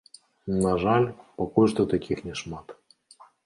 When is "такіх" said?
1.95-2.27